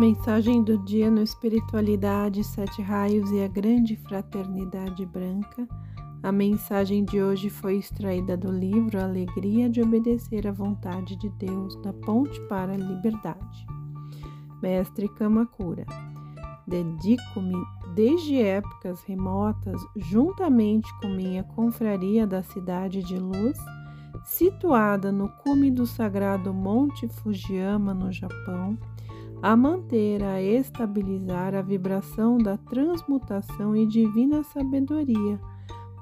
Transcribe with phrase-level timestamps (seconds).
[0.00, 5.68] Mensagem do dia no Espiritualidade, Sete Raios e a Grande Fraternidade Branca.
[6.22, 11.76] A mensagem de hoje foi extraída do livro Alegria de Obedecer à Vontade de Deus,
[11.82, 13.66] da Ponte para a Liberdade.
[14.62, 15.84] Mestre Kamakura.
[16.66, 17.62] Dedico-me
[17.94, 23.58] desde épocas remotas, juntamente com minha confraria da Cidade de Luz,
[24.24, 28.78] situada no cume do sagrado Monte Fujiyama, no Japão,
[29.42, 35.40] a manter, a estabilizar a vibração da transmutação e divina sabedoria,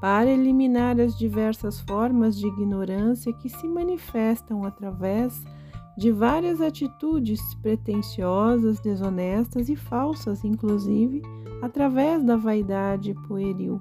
[0.00, 5.44] para eliminar as diversas formas de ignorância que se manifestam através
[5.96, 11.22] de várias atitudes pretensiosas, desonestas e falsas, inclusive
[11.60, 13.80] através da vaidade pueril,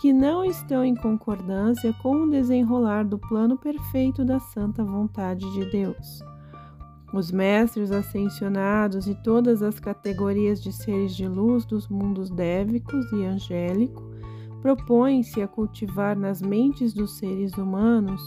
[0.00, 5.70] que não estão em concordância com o desenrolar do plano perfeito da santa vontade de
[5.70, 6.22] Deus.
[7.16, 13.24] Os mestres ascensionados e todas as categorias de seres de luz dos mundos dévicos e
[13.24, 14.02] angélico
[14.60, 18.20] propõem-se a cultivar nas mentes dos seres humanos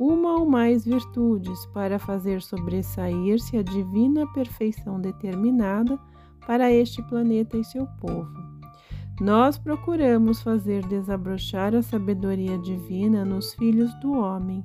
[0.00, 5.96] uma ou mais virtudes para fazer sobressair-se a divina perfeição determinada
[6.44, 8.34] para este planeta e seu povo.
[9.20, 14.64] Nós procuramos fazer desabrochar a sabedoria divina nos filhos do homem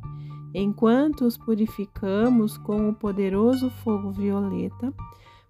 [0.54, 4.94] enquanto os purificamos com o poderoso fogo violeta,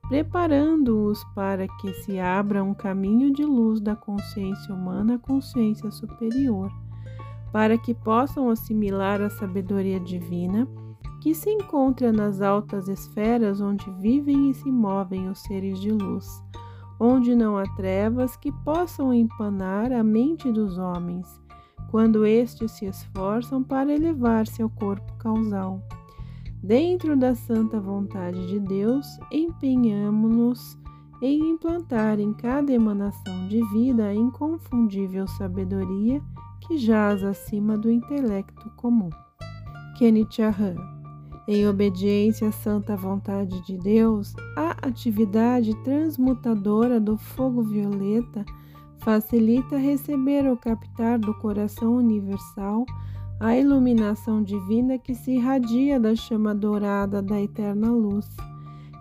[0.08, 6.72] preparando-os para que se abra um caminho de luz da consciência humana à consciência superior,
[7.52, 10.68] para que possam assimilar a sabedoria divina
[11.22, 16.26] que se encontra nas altas esferas onde vivem e se movem os seres de luz,
[17.00, 21.28] onde não há trevas que possam empanar a mente dos homens
[21.92, 25.82] quando estes se esforçam para elevar-se ao corpo causal.
[26.62, 30.78] Dentro da santa vontade de Deus, empenhamo-nos
[31.22, 36.22] em implantar em cada emanação de vida a inconfundível sabedoria
[36.62, 39.10] que jaz acima do intelecto comum.
[39.98, 40.76] Kenichihan.
[41.48, 48.46] Em obediência à santa vontade de Deus, a atividade transmutadora do fogo violeta
[49.00, 52.86] facilita receber ou captar do coração universal
[53.40, 58.30] a iluminação divina que se irradia da chama dourada da eterna luz.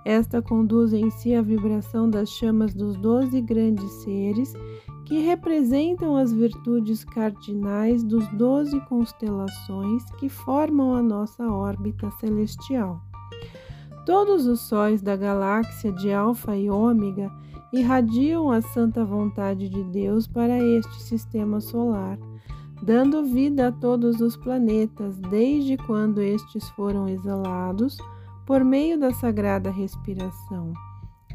[0.05, 4.55] Esta conduz em si a vibração das chamas dos doze grandes seres
[5.05, 13.01] que representam as virtudes cardinais dos doze constelações que formam a nossa órbita celestial.
[14.09, 17.31] Todos os sóis da galáxia de Alfa e Ômega
[17.71, 22.19] irradiam a santa vontade de Deus para este sistema solar,
[22.83, 27.99] dando vida a todos os planetas desde quando estes foram exalados
[28.47, 30.73] por meio da sagrada respiração,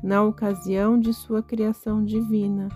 [0.04, 2.70] na ocasião de sua criação divina.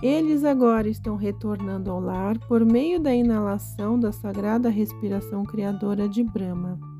[0.00, 6.22] Eles agora estão retornando ao lar por meio da inalação da sagrada respiração criadora de
[6.22, 6.91] Brahma.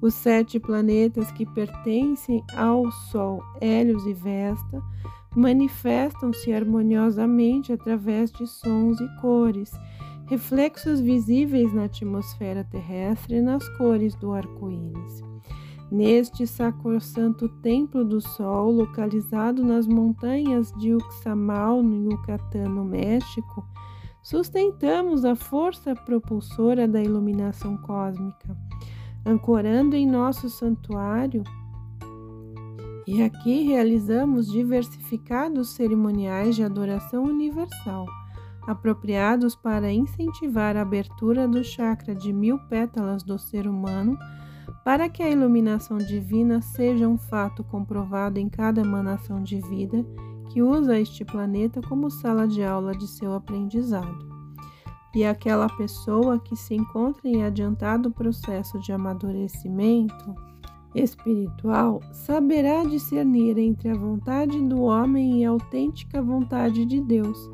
[0.00, 4.82] Os sete planetas que pertencem ao Sol, Hélios e Vesta,
[5.34, 9.70] manifestam-se harmoniosamente através de sons e cores,
[10.26, 15.22] reflexos visíveis na atmosfera terrestre e nas cores do arco-íris.
[15.90, 23.64] Neste sacrosanto Templo do Sol, localizado nas montanhas de Uxamal, no Yucatán, no México,
[24.20, 28.56] sustentamos a força propulsora da iluminação cósmica,
[29.26, 31.42] ancorando em nosso santuário
[33.06, 38.06] e aqui realizamos diversificados cerimoniais de adoração universal,
[38.66, 44.16] apropriados para incentivar a abertura do chakra de mil pétalas do ser humano,
[44.84, 50.04] para que a iluminação divina seja um fato comprovado em cada emanação de vida
[50.50, 54.35] que usa este planeta como sala de aula de seu aprendizado.
[55.16, 60.34] E aquela pessoa que se encontra em adiantado processo de amadurecimento
[60.94, 67.50] espiritual saberá discernir entre a vontade do homem e a autêntica vontade de Deus,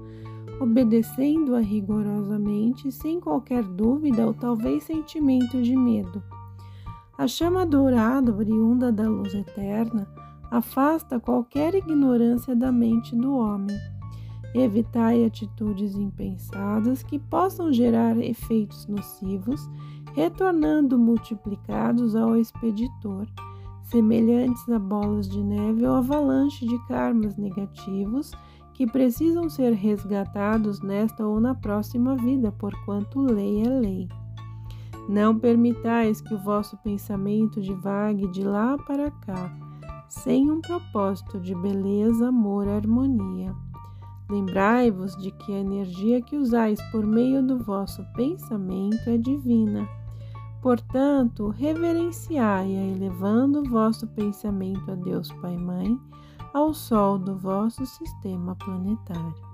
[0.60, 6.20] obedecendo-a rigorosamente, sem qualquer dúvida ou talvez sentimento de medo.
[7.16, 10.08] A chama dourada, oriunda da luz eterna,
[10.50, 13.78] afasta qualquer ignorância da mente do homem.
[14.54, 19.68] Evitai atitudes impensadas que possam gerar efeitos nocivos
[20.14, 23.26] retornando multiplicados ao expeditor,
[23.84, 28.30] semelhantes a bolas de neve ou avalanche de karmas negativos
[28.74, 34.08] que precisam ser resgatados nesta ou na próxima vida, porquanto lei é lei.
[35.08, 39.58] Não permitais que o vosso pensamento divague de lá para cá.
[40.08, 43.54] sem um propósito de beleza, amor, harmonia.
[44.30, 49.88] Lembrai-vos de que a energia que usais por meio do vosso pensamento é divina.
[50.62, 55.98] Portanto, reverenciai-a, elevando o vosso pensamento a Deus Pai Mãe,
[56.54, 59.51] ao Sol do vosso sistema planetário.